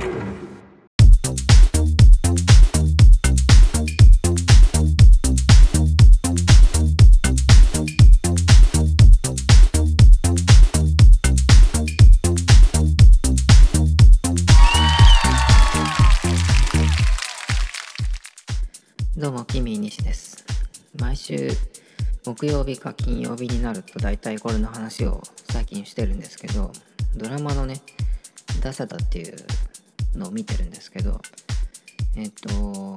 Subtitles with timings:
[0.00, 0.06] ど
[19.28, 20.46] うも、キミ西です。
[20.98, 21.50] 毎週
[22.24, 26.72] 木曜日か金曜日になると大体これの話を最近してるんですけど、
[27.16, 27.82] ドラマのね、
[28.62, 29.36] ダサダっていう
[30.14, 31.20] のを見てるんですけど、
[32.16, 32.96] えっと、こ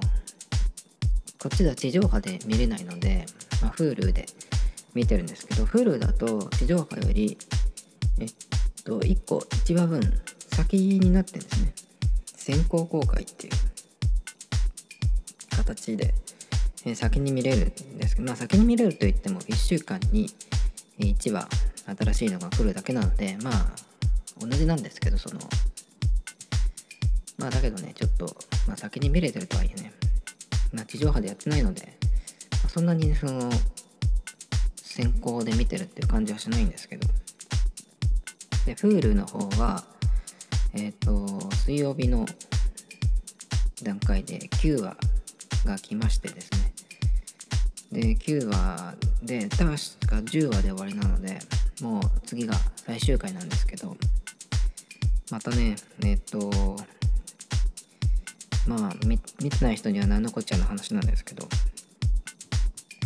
[1.48, 3.26] っちでは地上波で見れないので、
[3.62, 4.26] まあ、Hulu で
[4.94, 7.38] 見てるんですけど、Hulu だと地上波より、
[8.20, 8.30] えっ
[8.84, 10.02] と、1個1話分
[10.54, 11.74] 先になってるんですね。
[12.36, 13.54] 先行公開っていう
[15.56, 16.14] 形で、
[16.86, 20.28] え先に見れるんですけど、まあ、先に見れるといっても1週間に
[21.00, 21.48] 1話
[21.98, 23.76] 新しいのが来るだけなのでまあ
[24.40, 25.40] 同じなんですけどその
[27.44, 28.26] まあだけどねちょっと、
[28.70, 29.92] まあ、先に見れてるとはいえね、
[30.72, 33.52] まあ、地上波でやってないので、まあそんなにその
[34.78, 37.06] 先行で見てるっていう感じはしないんですけど。
[38.66, 39.84] で Hulu の方は
[40.74, 42.26] えっ、と水曜日の
[43.84, 44.96] 段階で9話
[45.66, 46.74] が来ましてですね。
[47.92, 51.40] で9話で確か10話で終わりなので
[51.82, 53.98] もう次が最終回なんですけど
[55.30, 55.76] またね
[56.06, 56.78] えっと
[58.68, 61.48] まあ見てない人には何のこっちゃの話なんですけど。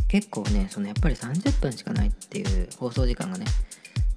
[0.08, 3.46] 結構ねそのやっぱり30分しかないっていう放送時間がね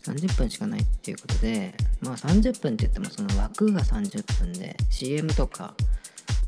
[0.04, 5.74] 30分しかないっていうことでまあ30分って言ってもその枠が30分で CM とか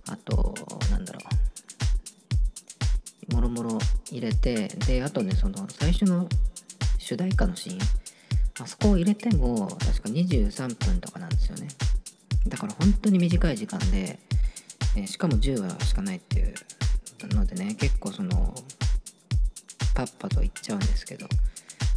[0.09, 0.55] あと
[0.93, 1.19] なんだろ
[3.31, 3.79] うもろもろ
[4.13, 6.29] 入れてであとねその最初の
[6.99, 7.79] 主題歌のシーン。
[8.61, 11.69] あそこを入れても確か23分とかなんですよね。
[12.47, 14.19] だから本当に短い時間で、
[14.97, 16.55] えしかも10話しかないっていう
[17.35, 18.55] のでね結構その
[19.95, 21.27] パッパといっちゃうんですけど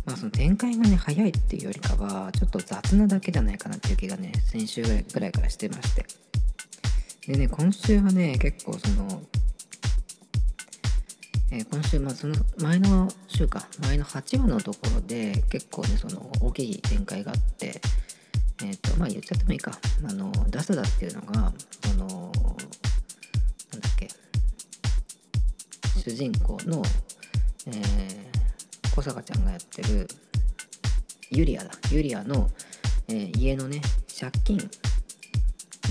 [0.05, 6.05] まあその展開がね早いっていうよりかはちょっと雑なだけじゃないかなっていう気がね先週ぐらいからしてまして。
[7.27, 9.21] でね今週はね結構その、
[11.51, 17.81] えー今週まあその前の週か前の8話のところで結構ねその大きい展開があって
[18.63, 19.71] えっ、とまあ言っちゃってもいいか。
[20.07, 21.51] あのダスダっていうのが
[21.83, 22.24] その
[26.05, 26.83] 主人公の、
[27.65, 28.25] えー
[28.95, 30.07] 小坂ちゃんがやってる
[31.31, 31.71] ユリアだ。
[31.91, 32.47] ユリアの、
[33.07, 33.81] えー家のね
[34.17, 34.69] 借金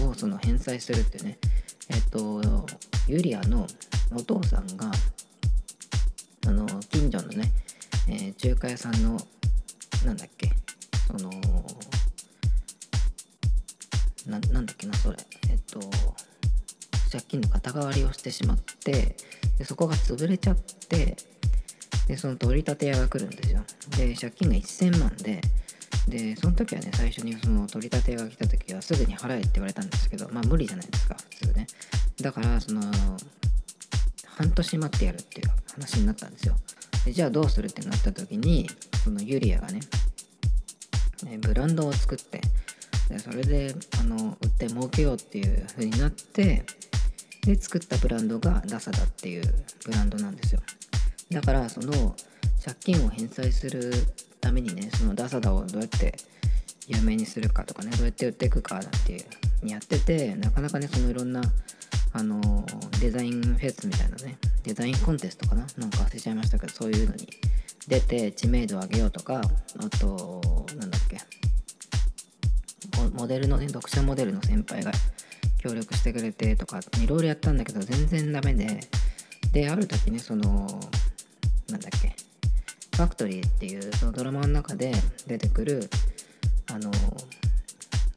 [0.09, 1.37] をその返済するってね。
[1.91, 2.41] えっ、と
[3.09, 3.67] ユリアの
[4.15, 4.89] お父さんが
[6.47, 7.51] あの近所のね、
[8.09, 9.19] えー中華屋さんの
[10.07, 10.49] なんだっけ
[11.09, 11.29] その
[14.27, 15.19] ななんだっけなそれ。
[15.51, 15.81] えっ、と
[17.15, 19.15] 借金の肩代わりをしてしまって
[19.59, 21.17] でそこが潰れちゃって
[22.09, 23.63] でその取り立て屋が来るんですよ。
[23.97, 25.41] で借金が1000万で
[26.09, 31.67] でその時はね最初にその取り立て屋が来た時はすぐに払えって言われたんですけどまあ無理じゃないですか普通ね。
[32.21, 32.83] だからその
[34.27, 36.57] 半年待ってやるっていう話になったんですよ。
[37.07, 38.69] でじゃあどうするってなった時に
[39.05, 39.81] そのユリアがね
[41.41, 42.41] ブランドを作って
[43.09, 46.65] でそれであの売って儲けようっていう風になって
[47.45, 49.43] で作ったブランドがダサダっていう
[49.85, 50.61] ブランドなんですよ。
[51.31, 52.15] だからその
[52.65, 53.93] 借金を返済する
[54.41, 56.15] ためにねそのダサダをどうやって
[56.87, 61.43] 有名にするかとかねどうやって売っていくかっていうやっててなかなかねそのいろんな
[62.13, 62.65] あの
[63.01, 67.29] デザインフェスみたいなねデザインコンテストかななんか忘れちゃいましたけどそういうのに
[67.89, 70.41] 出て知名度を上げようとかあと
[70.79, 71.19] なんだっけ
[73.15, 74.93] モデルのね読者モデルの先輩が
[75.65, 78.81] 協力してくれてとかいろいろやったんだけど全然ダメで。
[79.53, 80.45] である時ねその
[81.71, 82.17] なんだっけ
[82.97, 84.93] ファクトリーっていうそのドラマの中で
[85.29, 85.89] 出てくる
[86.73, 86.91] あの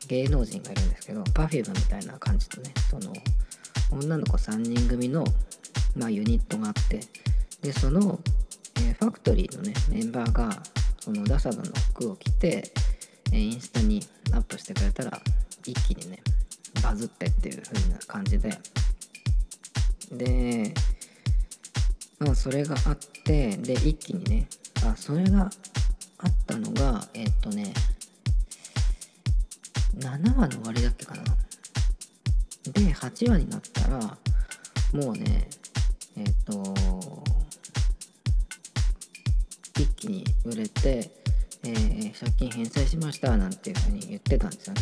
[0.08, 3.14] 芸能人がいるんですけど Perfume みたいな感じとねその
[3.92, 5.24] 女の子3人組の、
[5.96, 7.02] まあ、ユニットがあって
[7.62, 8.20] でその、
[8.78, 10.50] えーファクトリーのねメンバーが
[11.00, 12.64] そのダサダの服を着て、
[13.32, 14.02] えーインスタに
[14.34, 15.22] アップしてくれたら
[15.66, 16.20] 一気にね
[16.82, 18.58] バズってっていう風な感じで。
[20.12, 20.74] で
[22.20, 24.48] まあそれがあってで一気にね
[24.86, 25.50] あそれが
[26.20, 27.74] あったのがえっとね
[30.00, 31.24] 7話の終わりだっけかな。
[32.72, 34.18] で8話になったら
[34.94, 35.50] もうね
[36.16, 37.24] えっ、と
[39.80, 41.12] 一気に売れて、
[41.64, 44.82] えー借金返済しましたなんていうふうに言ってたんですよね。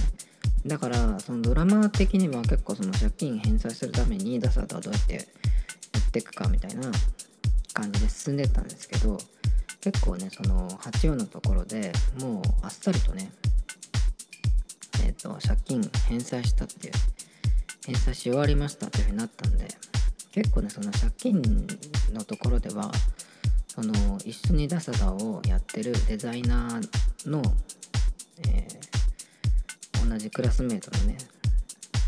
[0.65, 5.19] だからそのドラマ的には結構その借金返済するためにダサダはどうやってや
[5.99, 6.91] っていくかみたいな
[7.73, 9.17] 感じで進んでったんですけど
[9.81, 13.31] 結構ねその8話のところでもうあっさりとね
[15.03, 16.93] えっ、ー、と借金返済したっていう
[17.85, 19.67] 返済し終わりましたっていうふうになったんで
[20.31, 21.67] 結構ねその借金
[22.13, 22.91] のところでは
[23.67, 23.93] その
[24.25, 27.43] 一緒にダサダをやってるデザイナーの、
[28.47, 28.94] えー、
[30.09, 31.17] 同じクラスメートのね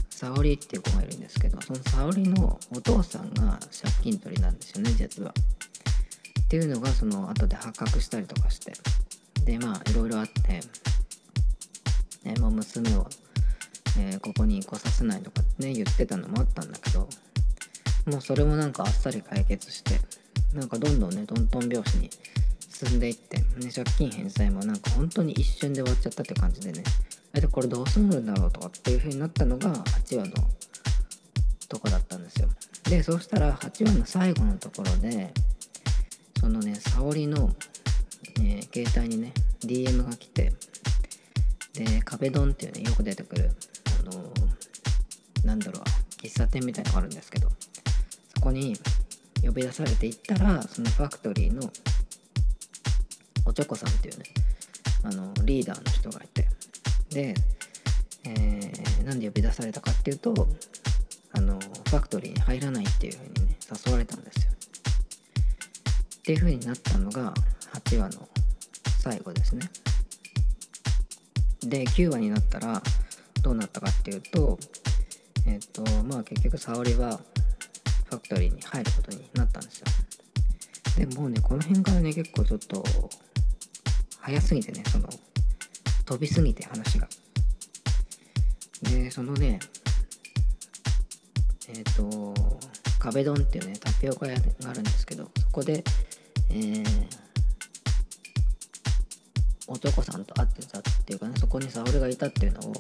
[0.10, 5.30] 沙織っていう子がいるんですけどその沙織のお父さんが借金取りなんですよね実は。
[5.30, 8.72] っていうのがその後で発覚したりとかして
[9.44, 10.62] でまあいろいろあって、
[12.24, 13.06] ねまあ、娘を、
[14.00, 17.10] えー、ここに来させないとかね言ってたのもあったんだけど
[18.10, 20.00] もうそれもなんかあっさり解決して
[20.54, 22.10] なんかどんどんねトントン拍子に
[22.70, 23.44] 進んでいって、ね、
[23.76, 26.84] 借金返済もなんか本当に一瞬で終わっちゃったって感じでね
[27.34, 30.34] えでこれどうするんだろうとかっていう風になったのが8話の
[31.70, 32.50] とこだったんですよ。
[32.90, 35.34] でそうしたら8話の最後のところで
[36.40, 37.54] そのね沙織の、
[38.40, 40.54] えー、携帯にね DM が来て
[41.74, 43.52] で壁ドンっていうねよく出てくる
[44.02, 45.84] あのー、なんだろう
[46.22, 47.50] 喫茶店みたいのがあるんですけど
[48.36, 48.76] そこに
[49.44, 51.70] 呼び出されていったらそのファクトリーの
[53.46, 54.26] おちょこさんっていうね
[55.04, 56.47] あのリーダーの人がいて
[57.10, 57.34] で、
[58.26, 60.34] えー、なんで呼び出されたかっていうと
[61.34, 64.52] あのファクトリーに入らないっていうふうにね誘われたんですよ。
[66.20, 67.34] っていう風になったのが
[67.74, 68.28] 8話の
[69.00, 69.70] 最後ですね。
[71.62, 72.82] で9話になったら
[73.42, 74.58] どうなったかっていうと
[75.46, 77.20] えっ、ー、とまあ結局沙織は
[78.06, 79.86] ファクトリーに入ることになったんですよ。
[80.98, 82.84] でもうねこの辺からね結構ちょっと
[84.20, 85.08] 早すぎてねその
[86.08, 87.08] 飛びすぎて話が。
[88.84, 89.60] でそのね
[91.68, 92.34] えっ、ー、と
[92.98, 95.84] 壁ドンっていうねタピオカ屋があるんですけどそこで
[96.50, 96.86] えー、
[99.68, 102.74] 男さんと会ってたっていうかねそこに沙織がいたっていうのを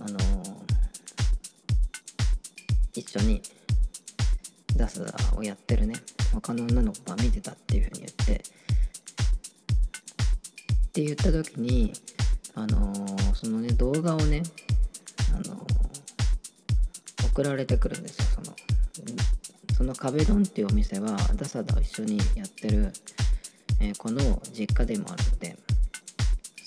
[0.00, 0.22] あのー、
[2.94, 3.42] 一緒に
[4.76, 5.04] ダス
[5.36, 5.94] をやってるね
[6.32, 8.36] 他の女の子が見てたっていうふうに言ってっ
[10.92, 11.92] て言った時に
[12.54, 14.42] あのー、そのね動画をね
[15.34, 15.66] あの
[17.26, 18.24] 送られてくるんですよ。
[18.34, 18.56] その
[19.76, 22.92] その壁ドンっていうお店はダサダを一緒にやってる、
[23.80, 24.20] えー、この
[24.52, 25.56] 実家でもあるので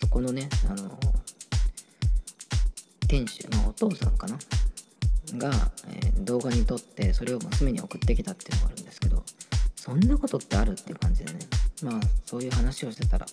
[0.02, 1.00] そこのねあの
[3.08, 4.38] 店主のお父さんかな？
[5.38, 5.52] が、
[5.88, 9.24] え、動画に撮ってそれを娘に送ってきたっていうのがあるんですけど
[9.76, 11.40] そんなことってあるっていう感じでね。
[11.84, 13.26] まあそういう話をしてたら、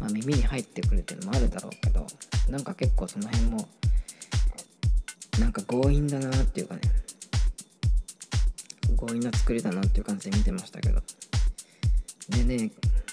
[0.00, 2.06] まあ、耳に入ってくるっていうのもあるだろうけど
[2.50, 3.68] なんか結構その辺も
[5.38, 6.80] なんか強引だなっていうかね。
[8.96, 11.02] 強引な作りだなっていう感じで見てましたけど。
[12.28, 12.70] でね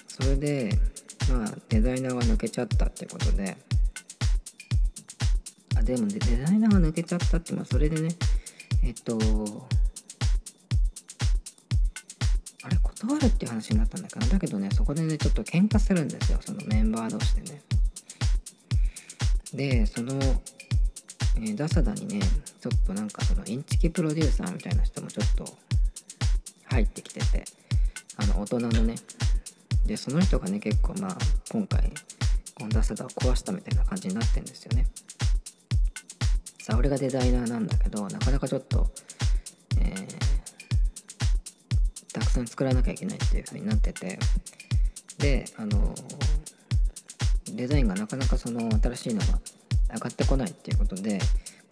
[0.08, 0.78] それで
[1.30, 3.56] まあデザイナーが抜けちゃったってことで
[5.76, 8.08] あでもデザイナーが抜けちゃったってまあそれでね
[8.84, 9.18] えっと
[13.10, 16.38] あるっていう話になったんだけどだけどねそこでねちょっと喧嘩するんですよ。
[16.40, 17.62] そのメンバー同士でね。
[19.54, 20.12] でその
[21.36, 22.20] えー、ダサダにね
[22.60, 25.44] ちょっとなんかそのインチキプロデューサーみたいな人もちょっと
[26.70, 27.44] 入ってきてて
[28.16, 28.94] あの大人のね。
[29.86, 31.16] でその人がね結構まあ
[31.50, 31.92] 今回
[32.54, 34.86] このダサダを壊したみたいな感じになってんですよね。
[36.60, 38.88] さあ俺がデザイナーなんだけどなかなかちょっと、
[42.42, 44.18] たくさん作らなきゃいけないっていう風になってて。
[45.18, 45.94] であの
[47.54, 49.26] デザインがなかなかその新しいのが
[49.94, 51.20] 上がってこないっていうことで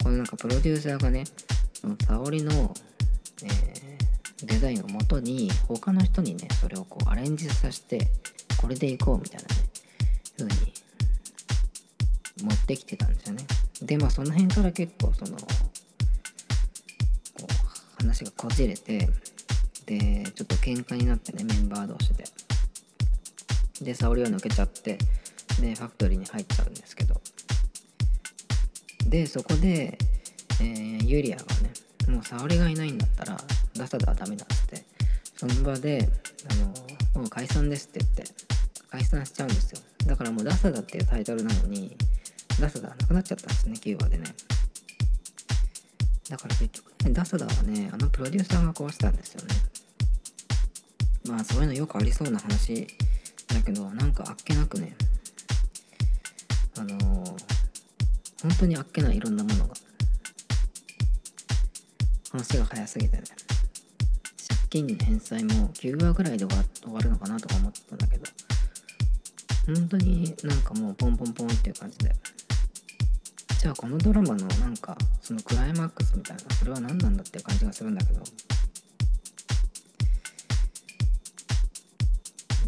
[0.03, 1.23] このなんかプロデューサーがね
[1.73, 2.73] その沙織の、
[3.43, 3.81] えー
[4.43, 8.09] デザインをもとに他の人にねそれをこうアレンジさせて
[8.57, 9.61] これでいこうみたいなね
[10.35, 10.73] 風に
[12.43, 13.45] 持ってきてたんですよね。
[13.83, 15.37] でまあその辺から結構その
[17.99, 19.09] 話がこじれて
[19.99, 22.23] でちょっと喧嘩になってねメンバー同士で。
[23.81, 24.97] で沙織は抜けちゃって
[25.59, 27.19] でファクトリーに入っちゃうんですけど。
[29.07, 29.97] でそこで、
[30.61, 31.73] えー、ユリアがね
[32.07, 33.37] もう沙織がいないんだったら
[33.75, 34.85] ダサダはダメだって
[35.35, 36.07] その場で
[36.49, 36.55] あ
[37.15, 38.23] のもう解散ですって言って
[38.89, 39.81] 解散しちゃうんですよ。
[40.05, 41.97] だからもうダサダっていうタイトルなのに
[42.61, 44.23] ダサダはなくなっちゃったんですね9話でね。
[46.29, 49.55] だから結局ねダサダはねあのプロデューサーが壊したんですよね。
[51.27, 52.87] まあそういうのよくありそうな話。
[53.47, 54.95] だけどなんかあっけなくね。
[56.77, 56.97] あの
[58.41, 59.73] 本当にあっけないいろんなものが。
[62.31, 63.23] 話が早すぎてね。
[64.71, 68.23] 借金返済も9話ぐらいで終わ終わるのかなとか思ってたんだけど。
[69.67, 72.15] 本当になんかもうポンポンポンっていう感じで。
[73.59, 78.21] じゃあこのドラマのなんかそのクライマックスみたいなそれは何なんだっていう感じがするんだけど。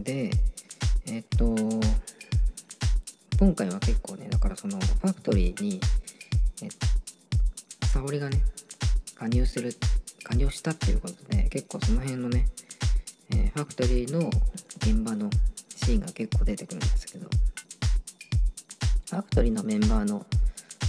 [0.04, 0.32] で
[1.08, 1.56] えっと
[3.40, 5.80] 今回は結構ねだからそのファクトリーに
[6.62, 6.68] え
[7.88, 8.42] 沙織がね
[9.16, 9.74] 加入する
[10.24, 12.48] 加入したっていうことで結構その辺のね、
[13.32, 14.30] えー、ファクトリーの
[14.78, 15.30] 現場の
[15.70, 17.28] シーンが結構出てくるんですけど
[19.10, 20.26] ファクトリーのメンバーの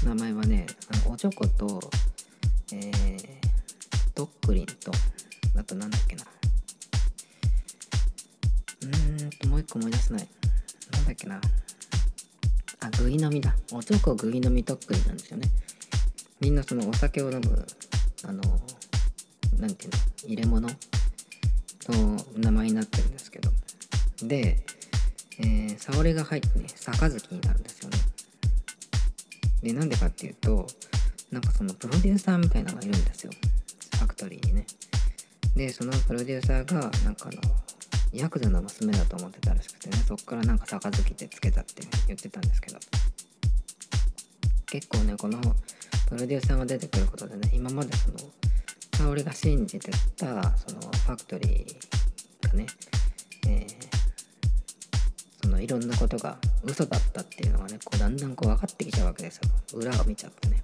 [0.05, 0.67] 名前はね
[1.05, 1.81] あのおちょこと、
[2.73, 3.29] えー、
[4.15, 4.91] ドックリンと
[5.57, 6.25] あとなんだっけな
[8.85, 10.29] うんともう一個思い出せない。
[10.93, 11.41] なんだっけな。
[12.81, 13.55] あグイ飲みだ。
[13.73, 15.49] おちょこグイ飲みドックリンなんですよね。
[16.41, 17.67] みんなそのお酒を飲む
[18.25, 18.43] あの
[19.59, 20.69] なんていうの入れ物
[21.89, 23.51] の名前になってるんですけど。
[24.23, 24.65] で、
[25.39, 27.99] えー、沙織が入ってね杯になるんですよね。
[29.63, 30.67] でなんでかっていうと
[31.31, 33.33] なんかそのプロデューサーみたいなのがいるんですよ。
[33.97, 34.67] ファクトリーにね。
[35.57, 37.41] でそのプロデューサーがなんかあの
[38.15, 42.79] ヤクザの娘だと思ってたらしくてねそっからなんか杯ってつけたって言ってたんですけど
[44.67, 45.39] 結構ねこの
[46.09, 48.17] プロデューサーが出てくることでね今までその
[48.97, 52.67] 沙織が信じてたそのファクトリーがね、
[53.49, 53.67] えー、
[55.43, 59.43] そのいろんなことが嘘だったっていうのがねこうだんだんこう分かってきちゃうわけですよ
[59.75, 60.63] 裏を見ちゃってね。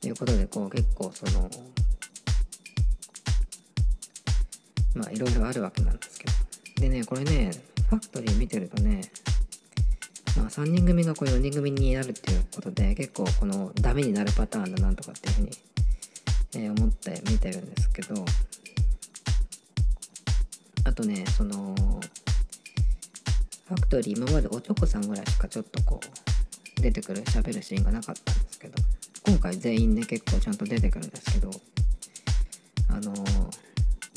[0.00, 1.50] ということでこう結構その
[4.98, 6.32] まあいろいろあるわけなんですけど。
[6.80, 7.50] でねこれね
[7.88, 9.00] ファクトリー見てるとね
[10.36, 15.50] まあ3人組がこう4人組になるっていうことで結構このダメになるパターンだなんとかっていうふうに、
[16.56, 18.24] えー、思って見てるんですけど。
[20.84, 21.74] あとねその
[23.66, 26.00] ファクトリー今までおちょこさんぐらいしかちょっとこ
[26.78, 28.82] う出てくる喋るシーンがなかったんですけど
[29.26, 31.50] 今回全員ね結構ちゃんと出てくるんですけど
[32.88, 33.12] あの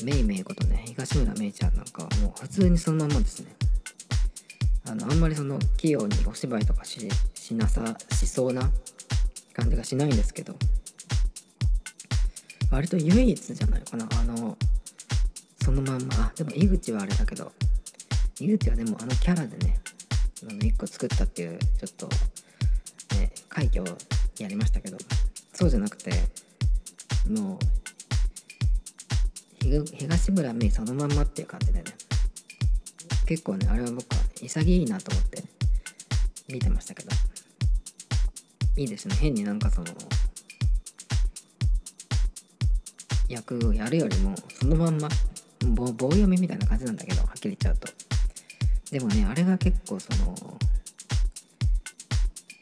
[0.04, 3.54] メイメイことね東村メイちゃんなんかはもう普通にそのままですね。
[4.84, 7.08] あのあんまりその器用にお芝居とかし
[7.52, 8.70] なさしそうな
[9.52, 10.54] 感じがしないんですけど。
[12.70, 14.08] 割と唯一じゃないかな。
[14.18, 14.56] あの
[15.62, 16.26] そのまんま。
[16.26, 17.52] あでも井口はあれだけど。
[18.40, 19.78] ゆうてはでもあのキャラでね
[20.42, 22.08] あの1個作ったっていうちょっと、
[23.16, 23.86] ね、快挙を
[24.38, 24.96] やりましたけど。
[25.54, 26.10] そうじゃなくて
[27.28, 27.58] もう
[29.62, 31.84] 東村芽そのまんまっていう感じでね。
[33.26, 35.42] 結構ねあれは僕は潔いなと思って
[36.48, 37.10] 見てましたけど。
[38.76, 39.14] いいですね。
[39.16, 39.86] 変になんかその
[43.28, 45.08] 役をやるよりもそのまんま
[45.60, 47.88] 棒読みみたいな感じなんだけどはっきり言っちゃうと。
[48.90, 50.58] でもねあれが結構その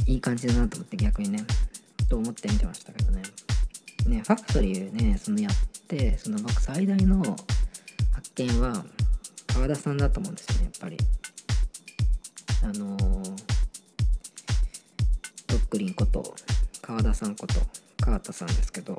[0.07, 1.45] いい感じだなと思って逆にね
[2.09, 3.23] と思って見てましたけどね。
[4.07, 5.52] ねファクトリーねそのやっ
[5.90, 7.20] てその僕最大の
[8.12, 8.85] 発見は
[9.52, 10.97] 川田さんだと思うんですよねやっぱり。
[12.62, 13.23] あのー、
[15.49, 16.35] ドックリンこと
[16.82, 17.54] 川田さんこと
[18.00, 18.97] 川田さんですけど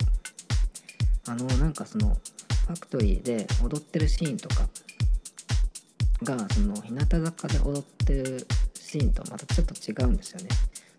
[1.27, 2.17] あのなんかその
[2.67, 4.67] ファクトリーで踊ってるシーンとか
[6.23, 10.49] がその日向坂で踊ってるシーンとまたちょっと違うんですよね。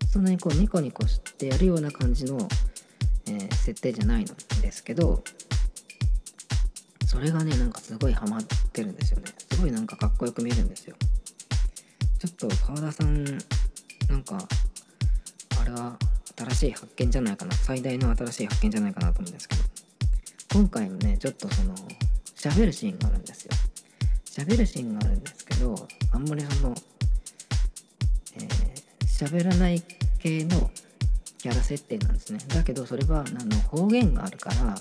[0.08, 2.38] そんなにこうニコニコしてやるような感じの、
[3.26, 5.24] えー、設定じゃないんですけど
[7.12, 9.26] それがねなんかすごいハマってるんですよね。
[9.52, 10.96] すごいなんかかっこよく見えるんですよ。
[12.18, 13.22] ちょっと川田さん
[14.08, 14.38] なんか
[15.60, 15.98] あれは
[16.38, 17.52] 新しい発見じゃないかな。
[17.54, 19.62] 最大の新しい発見じゃないかなと思うんですけど。
[20.54, 21.74] 今回のねちょっとその
[22.34, 23.50] 喋るシーンがあるんですよ。
[24.24, 25.74] 喋るシーンがあるんですけど
[26.12, 26.74] あんまりその
[29.04, 29.82] 喋、えー、らない
[30.18, 30.70] 系の
[31.36, 32.38] キャラ設定なんですね。
[32.48, 34.76] だけどそれはあの方言があるから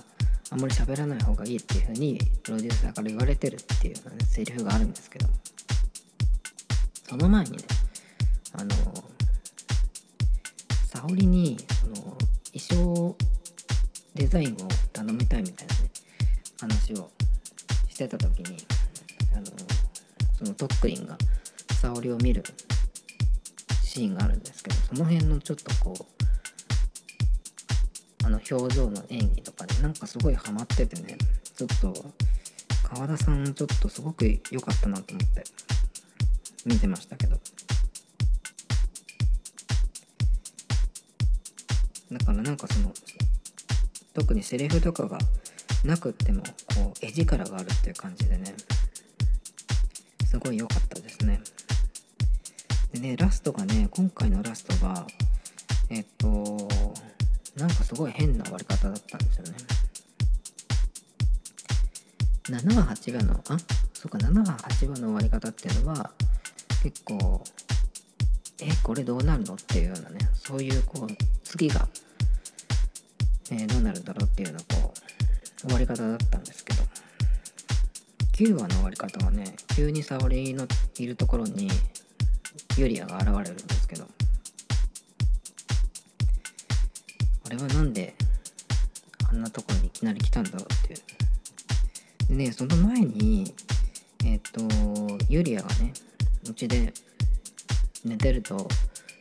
[0.51, 5.27] あんまり喋らない方がいいっていうふうにプロデューサーから言われてるっていう、ね、セリフがあるんですけど。
[7.11, 7.57] その前にね
[8.53, 8.69] あの
[10.85, 11.95] 沙織にその
[12.53, 13.17] 衣装
[14.15, 14.57] デザインを
[14.93, 15.91] 頼みたいみたいなね
[16.61, 17.11] 話を
[17.89, 18.55] してた時に
[19.35, 19.45] あの
[20.37, 21.17] そのトックリンが
[21.81, 22.45] 沙織を見る
[23.83, 26.20] シーンがあるんですけどその辺のちょっとこう
[28.23, 31.17] あの表情の演技とかでなんかすごいハマっててね
[31.55, 31.93] ちょっと
[32.83, 35.43] 川田さんちょっとすごく良かったなと思って
[36.65, 37.39] 見てましたけど。
[42.11, 42.91] だからなんかその
[44.13, 45.17] 特にセリフとかが
[45.85, 46.43] なくっても
[46.75, 48.53] こう絵力があるっていう感じでね
[50.25, 51.41] すごい良かったですね。
[52.93, 55.07] でねラストがね今回のラストが
[55.89, 56.67] えっと
[57.55, 59.53] なんかすごい変な終わり方だったんですよね。
[62.49, 63.57] 7話8話のあ
[63.93, 66.11] そうか7話8話の終わり方っていうのは
[66.83, 67.43] 結構
[68.61, 71.07] えこれどうなるのっていうようなねそういうこう
[71.43, 71.87] 次が、
[73.51, 74.93] えー、どうなるんだろうっていうようなこ
[75.63, 76.81] う終わり方だったんですけど。
[78.41, 80.65] 9話の終わり方はね急に沙織の
[80.97, 81.69] いるところに
[82.75, 83.80] ユリアが現れるんです
[87.51, 88.15] れはなんで
[89.29, 90.99] あんなところにいきなり来たんだろうっていう。
[92.29, 93.53] でねその前に
[94.25, 95.93] えっ、ー、とユリアがね
[96.49, 96.93] うちで
[98.05, 98.67] 寝てると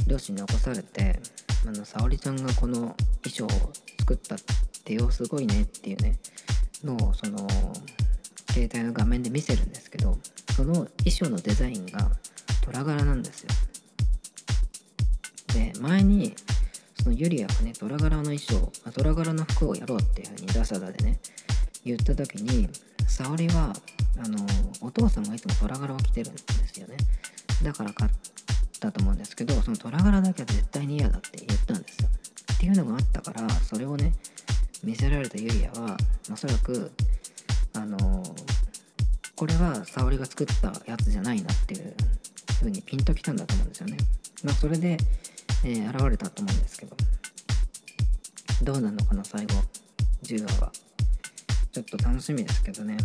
[0.07, 1.21] 両親に起こされて
[1.67, 3.49] あの沙織ちゃんがこの衣装を
[3.99, 4.39] 作ったっ
[4.85, 6.17] てよすごいねっていうね
[6.83, 7.47] のをその
[8.51, 10.19] 携帯の画面で見せるんですけど
[10.57, 12.11] その衣装のデザインが
[12.63, 13.49] 虎柄なんですよ。
[15.55, 16.35] で前に
[17.03, 21.19] そのユリアがね虎柄の衣装虎柄の服をやろうっていうふうにダサダでね
[21.85, 22.69] 言った時に
[23.07, 23.73] 沙織は
[24.23, 24.39] あの
[24.81, 26.41] お父さんがいつも虎柄を着てるんで
[26.73, 26.97] すよね。
[27.63, 28.11] だから買っ
[28.79, 32.09] たと思うんですけどその虎柄だけは絶対に嫌だって言ったんですよ。
[32.55, 34.13] っていうのがあったからそれをね
[34.85, 35.97] 見せられたユリアは
[36.31, 36.91] おそらく
[37.75, 37.99] あの
[39.37, 41.95] これは沙織が作ったやつじゃないなっていう
[42.59, 43.97] 風にピンときたんだと思うんですよね。
[44.45, 44.99] まあそれで、
[45.65, 46.97] えー、現れたと思うんですけど。
[48.63, 49.55] どうなのかな最後。
[50.23, 50.73] 10話は。
[51.73, 52.97] ちょっと楽しみですけどね。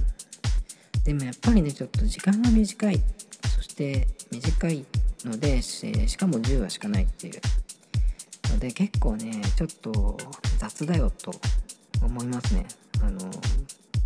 [1.03, 3.01] でもやっぱりねちょっと時間が短い。
[3.55, 4.85] そして短い
[5.23, 7.41] のでしかも10話しかないっていう。
[8.51, 10.17] ので結構ねちょっと
[10.57, 11.31] 雑だよと
[12.01, 12.65] 思いますね。
[13.01, 13.19] あの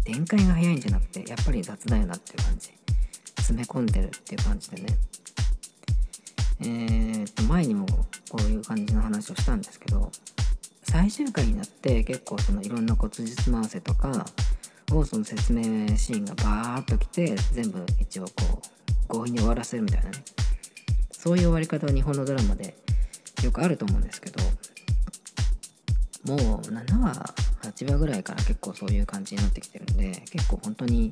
[0.04, 2.72] 展開が早いんじゃなくてやっぱり雑だよなっていう感じ。
[3.38, 4.98] 詰め込んでるっていう感じでね。
[6.62, 7.86] えー、っと前にも
[8.30, 10.12] こういう感じの話をしたんですけど
[10.84, 14.26] 最終回になって結構そのいろんな骨術回せとか
[14.92, 15.64] をその説明
[15.96, 18.62] シーンがバーッときて全部一応こ
[19.10, 20.24] う強引に終わらせるみたいなね。
[21.12, 22.76] そういう終わり方は日本のドラマで
[23.44, 24.42] よくあると思うんですけど
[26.26, 31.12] もう7話8話ぐらいから結構そういう感じになってきてるんで結構本当に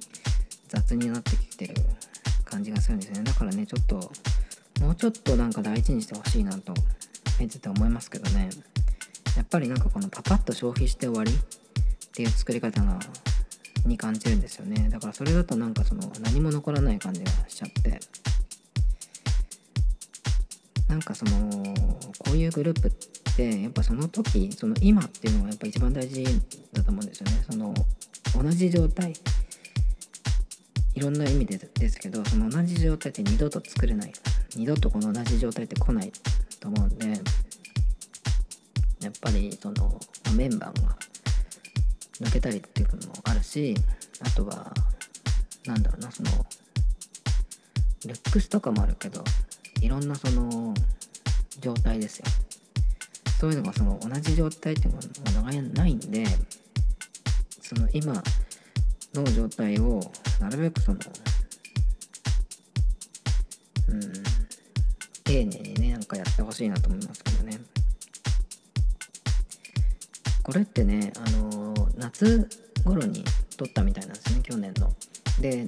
[0.70, 1.76] 雑になってきてる
[2.46, 3.24] 感じがするんですよね。
[3.24, 4.12] だからねちょっと
[4.82, 6.74] もうちょっとなんか大事にしてほしいなと
[7.40, 8.50] 見てて思いますけどね。
[9.36, 11.36] やっぱりなんかこのパパッと消費して終わりっ
[12.12, 13.00] ていう作り方が
[13.86, 14.90] に感じるんですよね。
[14.90, 18.00] だからそれだとなんかその何も残らない感じがしちゃって。
[20.88, 21.52] なんかその
[22.20, 22.92] こういうグループっ
[23.36, 26.24] てやっぱその時その今っていうのがやっぱ一番大事
[26.72, 27.44] だと思うんですよね。
[27.50, 27.74] その
[28.42, 29.14] 同じ状態。
[30.96, 34.14] いろんな意味でですけどその同じ状態って二度と作れない。
[34.58, 36.12] 二度とこの同じ状態って来ない
[36.60, 37.08] と思うんで
[39.02, 40.00] やっぱりその
[40.36, 40.98] メンバーが
[42.20, 43.76] 抜けたりっていうのもあるし
[44.26, 44.74] あとは
[45.68, 46.32] なんだろうなその
[48.08, 49.24] ルックスとかもあるけど
[49.82, 50.74] いろんなその
[51.60, 52.26] 状態ですよ。
[53.40, 54.96] そういうのがその同じ状態っていう
[55.36, 56.26] のがないんで
[57.62, 58.24] その今
[59.14, 60.00] の状態を
[60.40, 61.00] なるべくその
[65.38, 67.60] 丁寧にねなんかやってほしいなと思いますけどね。
[70.42, 72.50] これってねあの夏
[72.84, 73.24] 頃に
[73.58, 74.92] 撮ったみたいなんですね去年の。
[75.40, 75.68] で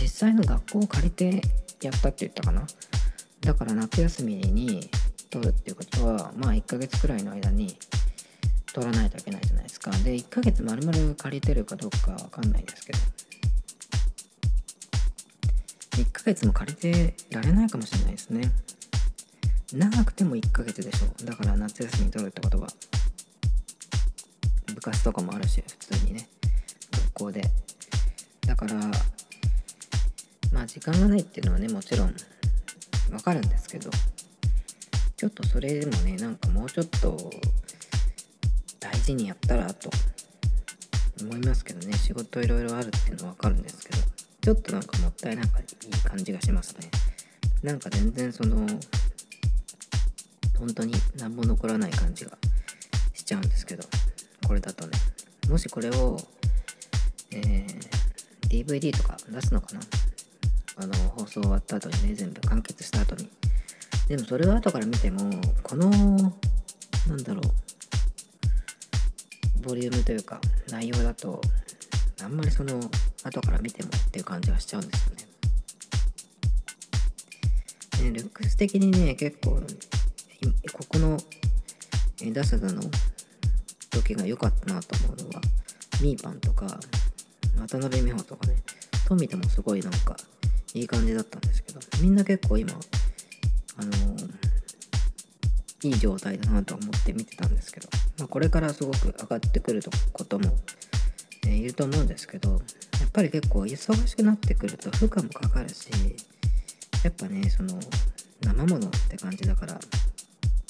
[0.00, 1.42] 実際の学校を借りて
[1.82, 2.66] やったって言ったかな。
[3.42, 4.88] だから夏休みに
[5.28, 7.76] 撮るっていうことはまあ1ヶ月くらいの間に
[8.72, 9.90] 撮らないといけないじゃないですか。
[9.90, 12.98] で1ヶ月丸々借りてるかどうかわかんないですけど。
[15.96, 18.50] 1ヶ月も借りてられないかもしれないですね。
[19.74, 21.24] 長くても1ヶ月でしょ。
[21.24, 22.68] だから夏休みに撮るってことは。
[24.72, 26.28] 部活とかもあるし普通にね。
[26.92, 27.42] 学校で。
[28.46, 28.74] だから
[30.52, 32.14] まあ時間がないっていうのはねもちろん
[33.12, 33.90] わかるんですけど。
[35.16, 37.30] ちょっとそれでもねなんかもうちょっと
[38.78, 39.90] 大事にやったらと
[41.20, 41.94] 思いますけどね。
[41.94, 43.98] 仕事いろいろあるっていうのはわかるんですけど。
[44.40, 45.48] ちょっとなんかもったいないい
[46.04, 46.90] 感じがしますね。
[47.62, 48.66] なんか全然その
[50.58, 52.36] 本当に何も残らない感じが
[53.12, 53.84] しちゃうんですけど
[54.46, 54.92] これだとね。
[55.48, 56.16] もしこれを、
[57.32, 57.66] えー、
[58.48, 59.80] DVD とか出すのかな。
[60.76, 63.28] あの放送終わった後にね全部完結した後に。
[64.08, 65.30] でもそれを後から見ても
[65.62, 65.96] このな
[67.16, 67.42] んだろう
[69.66, 71.40] ボリュームというか内容だと
[72.22, 72.78] あんまりその
[73.22, 75.24] 後から見てもっていう感じはしちゃうんですよね。
[78.10, 79.62] ねルックス的にね結構
[80.72, 81.18] ここの
[82.32, 82.82] ダサダの
[83.90, 85.40] 時が良かったなと思うのは
[86.00, 86.66] ミーパンとか
[87.58, 88.56] 渡辺美穂とかね。
[89.06, 90.16] 富田もすごいなんか
[90.72, 100.56] いい感じだったんですけどみんな結構今あのー、いい状態だなと思って見てたんですけど、まあ、これからすごく上がってくることも、
[101.46, 102.60] えー、いると思うんですけどやっ
[103.12, 105.90] ぱり結構忙しくなってくると負荷もかかるし
[107.04, 107.78] やっぱねその
[108.40, 109.78] 生ものって感じだから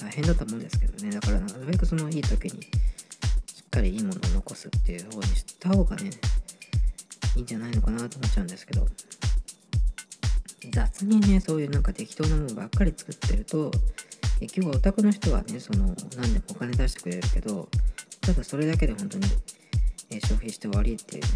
[0.05, 1.11] 大変だと思うんですけどね。
[1.11, 2.67] だからなるべくそのいい時にし
[3.67, 6.11] っかりいいものを残すっていう方にした方がね
[7.37, 8.87] いいんじゃないのかなと思っちゃうんですけど。
[10.71, 13.71] 雑にねそういうなんか適当なものばっかり作ってると
[14.41, 17.69] 結局オタクの人はねその何でもお金出してくれるけど
[18.21, 19.27] ただそれだけで本当に、
[20.11, 21.29] え消費して終わりっていうね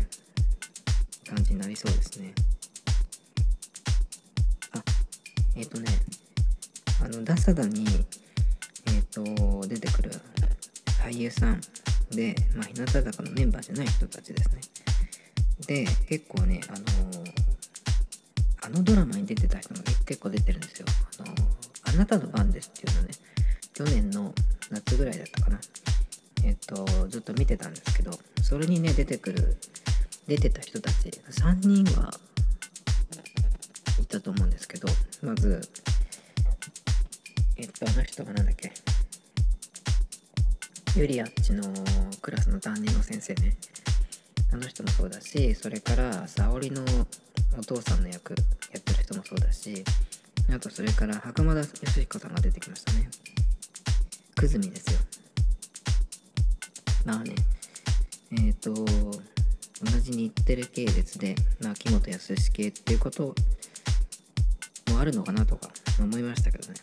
[1.28, 2.32] 感じになりそうですね。
[4.72, 4.82] あ
[5.54, 5.88] えっ、ー、とね
[7.04, 7.84] あのダサダに
[8.88, 10.10] えっ、ー、と出てくる
[11.02, 11.60] 俳優さん
[12.10, 14.60] で、まあ、日向坂のメンバーじゃない人たちですね。
[15.66, 17.32] で結構ねあのー、
[18.66, 20.86] あのドラマに出てた人が結構出てるんですよ。
[21.18, 21.34] あの
[21.84, 23.14] あなたの番ですっていうのね
[23.74, 24.32] 去年の
[24.70, 25.60] 夏ぐらいだったかな。
[26.44, 29.56] えっ、とずっと見てたんですけどそれにね出てくる
[30.28, 32.12] 出てた人たち3人は
[34.00, 34.88] いたと思うんですけど
[35.22, 35.60] まず
[37.58, 38.72] えっとあの人がなんだっけ？
[40.96, 41.62] ユリアッチの
[42.22, 43.56] クラスの担任の先生ね。
[44.52, 46.82] あの人もそうだしそれから沙織の
[47.58, 48.36] お父さんの役や
[48.78, 49.84] ってる人もそうだし
[50.50, 53.10] あとそれから袴田義彦さんが出てきましたね。
[54.36, 55.00] 久住ですよ。
[57.04, 57.34] まあね。
[58.32, 58.84] えっ、ー、と同
[60.00, 63.34] じ日テレ系列で、まあ、木本康史系っていうこと
[64.90, 66.74] もあるのかなとか思いましたけどね。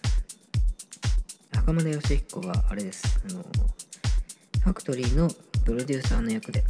[1.66, 5.28] 袴田義彦はあれですあのファクトリーの
[5.66, 6.64] プロデューサーの役で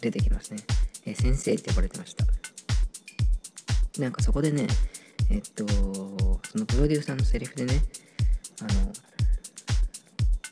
[0.00, 0.60] 出てきますね。
[1.04, 2.24] え先生って呼ばれてました。
[4.00, 4.68] なんかそこでね、
[5.30, 7.82] えっと、そのプロデューサーのセリフでね、
[8.60, 8.92] あの、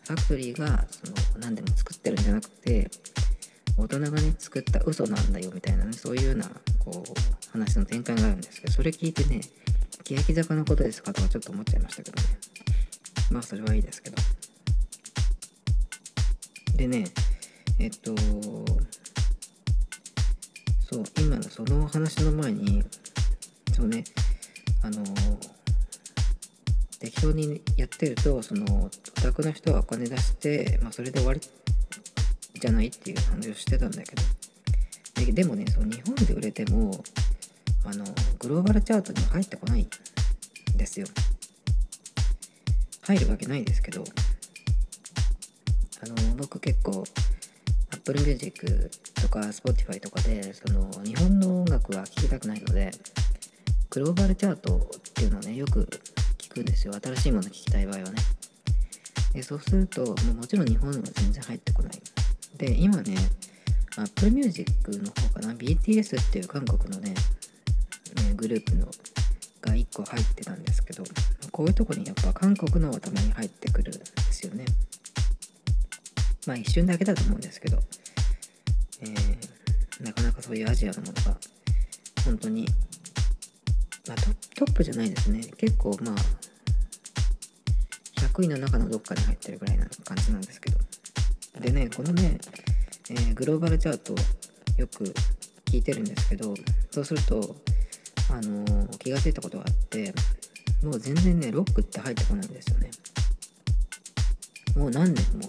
[0.06, 2.90] ファクトリーがその何でも作ってるんじゃなくて、
[3.76, 9.40] 大人がね、作った嘘なんだよみたいなね、そういうような、こう、話の展開があるんですけど、それ聞いてね、
[10.02, 12.28] 欅坂のことですかとかちょっと思っちゃいましたけどね。
[13.30, 14.16] まあ、それはいいですけど。
[16.74, 17.04] でね、
[17.78, 18.14] えっと、
[20.90, 22.82] そう今のその話の前に
[23.74, 24.04] そうね
[24.82, 25.04] あの
[26.98, 34.22] 適当にやってるとそのオタクの人はお金出して、まあ、それで終わりじゃないっていう話をしてたんだけど
[35.26, 37.04] ででもねその日本で売れても
[37.84, 38.04] あの
[38.38, 39.88] グローバルチャートには入ってこないん
[40.76, 41.06] ですよ
[43.08, 44.04] 入るわけないですけど
[46.02, 47.02] あの僕結構
[47.90, 48.90] Apple Music
[49.22, 52.90] とか Spotify とかでその日本の音楽は聴きたくないので
[53.88, 55.88] グローバルチャートっていうのをねよく
[56.36, 56.92] 聞くんですよ。
[57.02, 58.22] 新しいもの聴きたい場合はね。
[59.32, 61.92] でそうするともうもちろん日本は全然入ってこない。
[62.58, 63.16] で今ね
[63.96, 67.14] Apple Music の方かな BTS っていう韓国のね
[68.36, 68.84] グループの
[69.62, 71.04] が1個入ってたんですけど
[71.58, 74.64] こういうとこにやっぱ韓国のはたまに入ってくるんですよね。
[76.46, 77.80] まあ一瞬だけだと思うんですけど。
[79.00, 81.36] えー、なかなかそういうアジアのものが
[82.24, 82.64] 本当に、
[84.06, 84.16] まあ、
[84.54, 85.40] トップじゃないですね。
[85.56, 86.14] 結構まあ
[88.20, 90.78] 100位の中のどっかに入ってるぐらいな感じなんですけど。
[91.58, 92.38] でねこのね、
[93.10, 94.14] えー、グローバルチャート
[94.76, 95.12] よく
[95.64, 96.54] 聞いてるんですけど
[96.92, 97.56] そうすると
[98.30, 100.14] あのー、気が付いたことがあって
[100.82, 102.90] もう全然ねロックって入ってこないんですよね。
[104.76, 105.42] もう何年も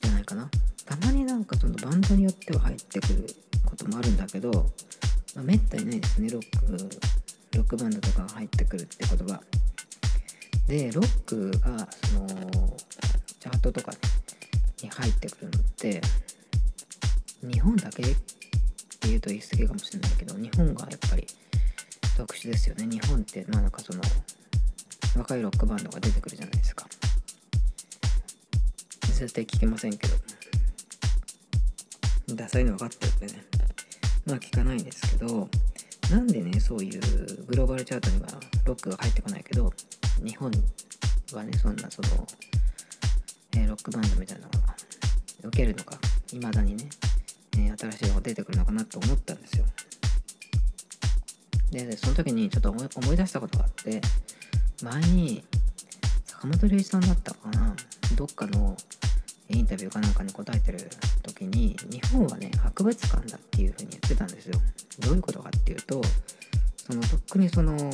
[0.00, 0.48] じゃないかな。
[0.84, 3.26] たまになんかそのバンドによっては入ってくる
[3.64, 4.50] こともあるんだけど、
[5.34, 6.72] まあ、めったにないですねロック
[7.56, 9.40] ロックバンドとかが入ってくるってことが
[10.66, 12.26] でロックがその
[13.40, 13.92] チャートとか
[14.82, 16.00] に入ってくるのって
[17.42, 18.16] 日本だけっ
[19.00, 21.26] ていうと言い過ぎかもしれないけど日本がやっぱり
[22.16, 22.86] 特殊ですよね。
[22.86, 24.00] 日本ってまあなんかその
[25.16, 26.86] 若いロックバンドが出てくるじゃないですか。
[29.02, 30.14] 絶対聞けませんけど。
[32.34, 33.44] ダサいの分かってるんでね。
[34.26, 35.48] まあ聞かないんですけど
[36.10, 37.00] なんでねそういう
[37.46, 38.28] グローバルチャートには
[38.64, 39.72] ロックが入ってこないけど
[40.24, 40.50] 日本
[41.32, 42.08] はねそんなその、
[43.56, 44.74] えー、ロックバンドみたいなのが
[45.44, 45.98] 受けるのか
[46.32, 46.88] いまだにね、
[47.56, 49.66] えー新しいのが出てくるのかなと思ったんですよ。
[51.70, 54.00] でその時にちょっと思い出したことがあって
[54.82, 55.42] 前に
[56.26, 57.74] 坂本龍一さんだったかな
[58.16, 58.76] どっかの
[59.48, 60.90] インタビューかなんかに答えてる
[61.22, 64.60] 時に日本はね博物館だっていうふうに言ってたんですよ。
[65.00, 66.00] どういうことかっていうと
[66.76, 67.90] そのとっくにその終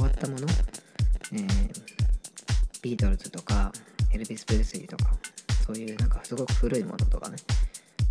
[0.00, 0.46] わったもの、
[1.32, 1.90] えー
[2.82, 3.70] ビートルズとか
[4.10, 5.10] エルビス・プレスリーとか
[5.66, 7.36] そういうなんかすごく古いものとかね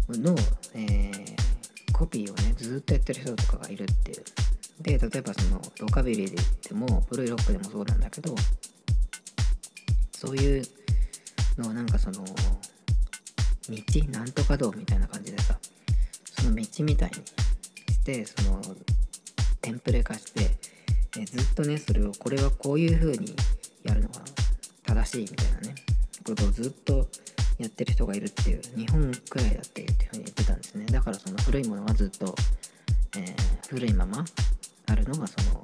[0.09, 0.35] の、
[0.75, 1.49] えー
[1.99, 4.23] コピーをねずっとやってる人とかがいるっていう
[4.81, 8.33] で例えばそのロカビリーで言っても古いロックでもそうなんだけど
[10.13, 10.63] そういう
[11.57, 12.23] のをなんかその道
[14.09, 15.57] なんとか道みたいな感じでさ
[16.39, 17.15] その道みたいに
[17.93, 18.61] してその
[19.61, 20.49] テンプレ化して、
[21.19, 23.35] えずっとねそれをこれはこういう風に
[23.83, 24.21] やるのが
[24.85, 25.75] 正しいみたいなね
[26.25, 27.07] ことをずっと
[27.57, 30.85] やってる人がいるっていう日本くらいだっていうふうに言ってたんですね。
[30.85, 32.33] だからその古いものがずっと、
[33.17, 34.25] えー古いまま
[34.89, 35.61] あるのがその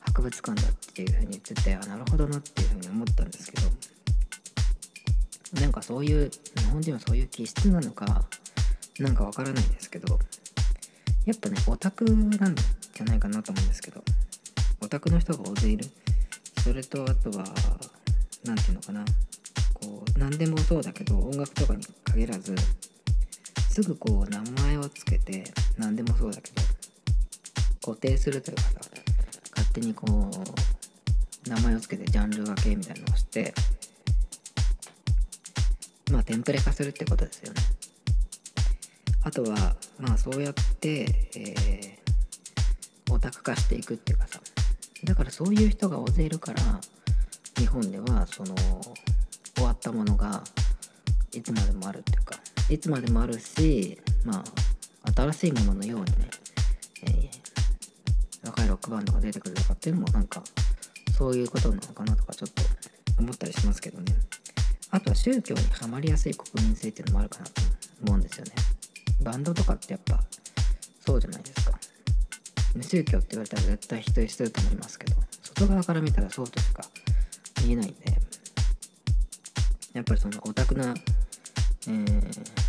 [0.00, 3.68] 博物館だっていうふうに言っててあなるほどなっていうふうに思ったんですけど
[5.60, 8.24] なんかそういう日本人はそういう気質なのか
[8.98, 10.18] なんかわからないんですけど
[11.24, 14.02] やっぱねオタクなんじゃないかなと思うんですけど
[14.80, 15.86] オタクの人が大勢いる。
[16.62, 17.44] それとあとは
[18.44, 19.04] 何て言うのかな
[19.72, 22.54] こう何でもそうだけど音楽とかに限らず
[23.70, 25.44] すぐこう名前をつけて
[25.78, 26.62] 何でもそうだけど
[27.88, 28.68] 固定するというかさ
[29.56, 33.54] 勝手にこう名前をつけてジャンル分けみたいなのをして
[36.12, 37.60] まあテンプレ化するってことですよね。
[39.24, 41.98] あとはまあそうやって、えー
[43.10, 44.38] オタク化していくっていうかさ
[45.04, 46.60] だからそういう人が大勢いるから
[47.56, 48.54] 日本ではその
[49.56, 50.42] 終わったものが
[51.32, 52.36] いつまでもあるっていうか
[52.68, 54.44] いつまでもあるしま
[55.04, 56.28] あ新しいもののようにね、
[58.78, 60.42] ックバンドが出てくるとかっていうのもなんか
[61.16, 62.62] そういうことなのかなとかちょっと
[63.18, 64.14] 思ったりしますけどね。
[64.90, 67.52] あとは宗教にはまりやすい国民性っていうのもあるかなと
[68.06, 68.52] 思うんですよね。
[69.22, 70.22] バンドとかってやっぱ
[71.04, 71.78] そうじゃないですか。
[72.74, 76.84] 無宗教って言われたら絶対否定すると思いますけど外側から見たらそうとしか
[77.64, 77.96] 見えないんで
[79.94, 80.94] やっぱりそのオタクな、
[81.88, 82.68] えー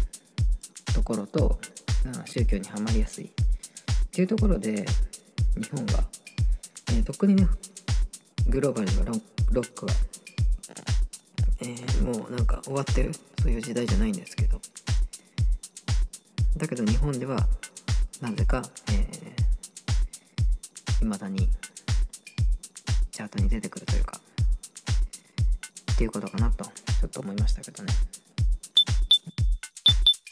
[0.93, 1.59] ところと
[2.25, 3.29] 宗教にはまりやすいっ
[4.11, 4.85] ていうところで
[5.59, 6.03] 日本が、
[6.89, 7.47] えー特にね
[8.47, 9.11] グローバルな
[9.51, 9.91] ロックは、
[11.61, 14.59] えーもうなんか終わってるそういう時代じゃないんですけど。
[16.57, 17.37] だけど日本では
[18.21, 21.47] なぜか、えーだに
[23.11, 24.19] チャートに出てくるというか
[25.93, 27.93] っていうことかなとちょっと思いましたけどね。